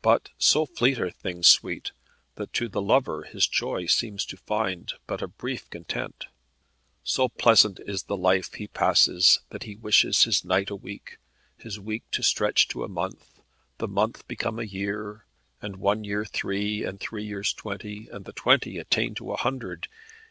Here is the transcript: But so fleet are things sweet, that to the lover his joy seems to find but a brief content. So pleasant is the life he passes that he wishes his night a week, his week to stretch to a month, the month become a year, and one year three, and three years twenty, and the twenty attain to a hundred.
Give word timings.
But 0.00 0.30
so 0.38 0.64
fleet 0.64 0.98
are 0.98 1.10
things 1.10 1.46
sweet, 1.46 1.92
that 2.36 2.50
to 2.54 2.66
the 2.66 2.80
lover 2.80 3.24
his 3.24 3.46
joy 3.46 3.84
seems 3.84 4.24
to 4.24 4.38
find 4.38 4.94
but 5.06 5.20
a 5.20 5.28
brief 5.28 5.68
content. 5.68 6.28
So 7.04 7.28
pleasant 7.28 7.78
is 7.86 8.04
the 8.04 8.16
life 8.16 8.54
he 8.54 8.68
passes 8.68 9.40
that 9.50 9.64
he 9.64 9.76
wishes 9.76 10.22
his 10.24 10.46
night 10.46 10.70
a 10.70 10.76
week, 10.76 11.18
his 11.58 11.78
week 11.78 12.10
to 12.12 12.22
stretch 12.22 12.68
to 12.68 12.84
a 12.84 12.88
month, 12.88 13.38
the 13.76 13.86
month 13.86 14.26
become 14.26 14.58
a 14.58 14.62
year, 14.62 15.26
and 15.60 15.76
one 15.76 16.04
year 16.04 16.24
three, 16.24 16.82
and 16.82 16.98
three 16.98 17.26
years 17.26 17.52
twenty, 17.52 18.08
and 18.10 18.24
the 18.24 18.32
twenty 18.32 18.78
attain 18.78 19.14
to 19.16 19.30
a 19.30 19.36
hundred. 19.36 19.88